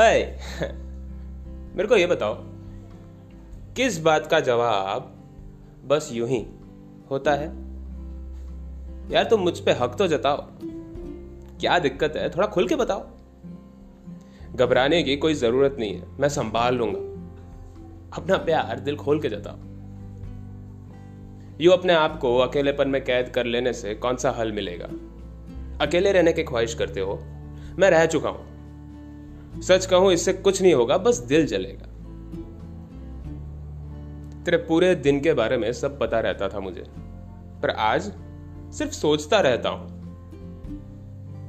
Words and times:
अय 0.00 0.22
मेरे 1.76 1.88
को 1.88 1.96
ये 1.96 2.06
बताओ, 2.06 2.34
किस 3.76 3.98
बात 4.00 4.26
का 4.26 4.38
जवाब 4.40 5.12
बस 5.84 6.08
यूँ 6.12 6.28
ही 6.28 6.38
होता 7.10 7.32
है? 7.32 7.48
यार 9.12 9.24
तुम 9.24 9.40
मुझ 9.40 9.58
पे 9.58 9.72
हक 9.72 9.96
तो 9.98 10.06
जताओ। 10.08 10.46
क्या 11.60 11.78
दिक्कत 11.78 12.16
है? 12.16 12.28
थोड़ा 12.30 12.46
खुल 12.46 12.68
के 12.68 12.76
बताओ। 12.76 13.06
घबराने 14.54 15.02
की 15.02 15.16
कोई 15.16 15.34
ज़रूरत 15.34 15.76
नहीं 15.78 15.94
है, 15.94 16.06
मैं 16.20 16.28
संभाल 16.28 16.74
लूँगा। 16.74 17.00
अपना 18.16 18.36
प्यार 18.36 18.80
दिल 18.80 18.96
खोल 18.96 19.20
के 19.20 19.28
जताओ। 19.28 19.56
यू 21.60 21.72
अपने 21.72 21.92
आप 21.92 22.18
को 22.18 22.36
अकेलेपन 22.38 22.88
में 22.88 23.04
कैद 23.04 23.28
कर 23.28 23.46
लेने 23.46 23.72
से 23.72 23.94
कौन 23.94 24.16
सा 24.16 24.30
हल 24.30 24.52
मिलेगा? 24.52 24.88
अकेले 25.84 26.12
रहने 26.12 26.32
की 26.32 26.42
ख्वाहिश 26.42 26.74
करते 26.74 27.00
हो? 27.00 27.18
मैं 27.78 27.90
रह 27.90 28.06
चुका 28.06 28.28
हूँ। 28.28 28.49
सच 29.62 29.86
कहूँ, 29.86 30.12
इससे 30.12 30.32
कुछ 30.32 30.62
नहीं 30.62 30.74
होगा, 30.74 30.98
बस 30.98 31.18
दिल 31.18 31.46
जलेगा। 31.46 31.86
तेरे 34.44 34.56
पूरे 34.56 34.94
दिन 34.94 35.20
के 35.20 35.32
बारे 35.32 35.56
में 35.56 35.72
सब 35.72 35.98
पता 35.98 36.20
रहता 36.20 36.48
था 36.48 36.60
मुझे, 36.60 36.84
पर 37.62 37.70
आज 37.70 38.12
सिर्फ़ 38.72 38.92
सोचता 38.92 39.40
रहता 39.40 39.68
हूँ। 39.68 40.00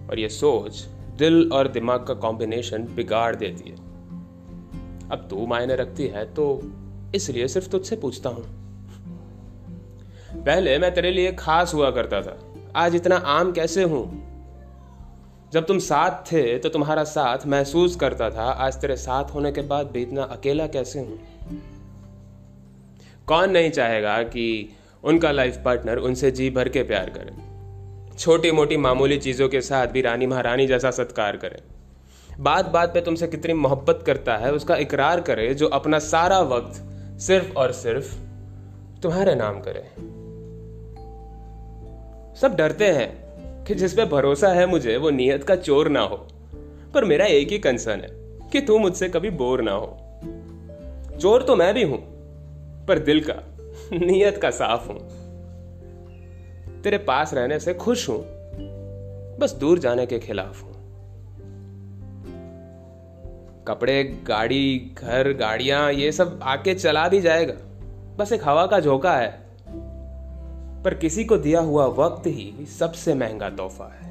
और 0.09 0.19
ये 0.19 0.29
सोच 0.29 0.87
दिल 1.17 1.49
और 1.53 1.67
दिमाग 1.67 2.05
का 2.05 2.13
कॉम्बिनेशन 2.13 2.83
बिगाड़ 2.83 3.35
देती 3.35 3.69
है। 3.69 3.75
अब 5.09 5.27
तू 5.29 5.45
मायने 5.45 5.75
रखती 5.75 6.07
है 6.07 6.33
तो 6.33 6.71
इसलिए 7.15 7.47
सिर्फ़ 7.47 7.69
तुझसे 7.69 7.95
पूछता 7.95 8.29
हूँ। 8.29 8.43
पहले 10.45 10.77
मैं 10.79 10.93
तेरे 10.93 11.11
लिए 11.11 11.31
खास 11.31 11.73
हुआ 11.73 11.91
करता 11.91 12.21
था। 12.21 12.39
आज 12.75 12.95
इतना 12.95 13.15
आम 13.15 13.51
कैसे 13.51 13.83
हूँ? 13.83 14.30
जब 15.53 15.65
तुम 15.65 15.79
साथ 15.79 16.11
थे 16.31 16.57
तो 16.57 16.69
तुम्हारा 16.69 17.03
साथ 17.03 17.37
महसूस 17.47 17.95
करता 17.95 18.29
था, 18.29 18.43
आज 18.43 18.75
तेरे 18.75 18.95
साथ 18.95 19.23
होने 19.23 19.51
के 19.51 19.61
बाद 19.61 19.87
भी 19.87 20.01
इतना 20.01 20.23
अकेला 20.23 20.67
कैसे 20.67 20.99
हूँ? 20.99 21.19
कौन 23.27 23.51
नहीं 23.51 23.71
चाहेगा 23.71 24.23
कि 24.23 24.75
उनका 25.03 25.31
लाइफ 25.31 25.61
पार्टनर 25.65 25.97
उनसे 25.97 26.31
जी 26.31 26.49
भर 26.49 26.69
के 26.69 26.83
प्यार 26.83 27.09
करे? 27.09 27.51
छोटी 28.17 28.51
मोटी 28.51 28.77
मामूली 28.77 29.17
चीज़ों 29.17 29.49
के 29.49 29.61
साथ 29.61 29.87
भी 29.87 30.01
रानी 30.01 30.27
महारानी 30.27 30.67
जैसा 30.67 30.91
सत्कार 30.91 31.37
करे। 31.37 31.61
बात 32.39 32.65
बात 32.65 32.93
पे 32.93 33.01
तुमसे 33.01 33.27
कितनी 33.27 33.53
मोहब्बत 33.53 34.03
करता 34.05 34.37
है, 34.37 34.53
उसका 34.53 34.75
इकरार 34.75 35.21
करे, 35.21 35.53
जो 35.53 35.67
अपना 35.67 35.99
सारा 35.99 36.39
वक्त 36.39 36.73
सिर्फ़ 37.19 37.53
और 37.53 37.71
सिर्फ़ 37.71 38.15
तुम्हारे 39.01 39.35
नाम 39.35 39.59
करे। 39.59 39.83
सब 42.41 42.55
डरते 42.55 42.91
हैं। 42.91 43.30
कि 43.67 43.75
जिस 43.75 43.93
पे 43.93 44.05
भरोसा 44.05 44.47
है 44.47 44.65
मुझे, 44.65 44.97
वो 44.97 45.09
नियत 45.09 45.43
का 45.43 45.55
चोर 45.55 45.89
ना 45.89 46.01
हो। 46.01 46.27
पर 46.93 47.05
मेरा 47.05 47.25
एक 47.25 47.49
ही 47.49 47.59
कंसर्न 47.59 48.01
है 48.01 48.09
कि 48.49 48.61
तू 48.61 48.77
मुझसे 48.79 49.09
कभी 49.09 49.29
बोर 49.29 49.61
ना 49.61 49.71
हो। 49.71 49.97
चोर 51.19 51.43
तो 51.43 51.55
मैं 51.55 51.73
भी 51.73 51.83
हूँ, 51.83 51.97
पर 52.87 52.99
दिल 52.99 53.21
का, 53.29 53.33
नियत 53.93 54.37
का 54.37 54.49
साफ़ 54.49 54.87
हूँ। 54.87 54.99
तेरे 56.81 56.97
पास 56.97 57.33
रहने 57.33 57.59
से 57.59 57.73
खुश 57.73 58.09
हूँ, 58.09 58.19
बस 59.37 59.53
दूर 59.59 59.79
जाने 59.79 60.05
के 60.05 60.19
खिलाफ 60.19 60.63
हूँ। 60.63 60.71
कपड़े, 63.67 64.03
गाड़ी, 64.03 64.95
घर, 64.97 65.33
गाड़ियाँ, 65.33 65.91
ये 65.93 66.11
सब 66.11 66.39
आके 66.43 66.73
चला 66.73 67.07
भी 67.07 67.21
जाएगा। 67.21 67.53
बस 68.17 68.31
एक 68.31 68.41
हवा 68.43 68.65
का 68.67 68.79
झोंका 68.79 69.15
है। 69.17 69.50
पर 70.85 70.93
किसी 70.93 71.23
को 71.23 71.37
दिया 71.37 71.59
हुआ 71.61 71.85
वक्त 71.85 72.27
ही 72.27 72.65
सबसे 72.79 73.13
महँगा 73.13 73.49
तोहफा 73.49 73.93
है। 74.01 74.10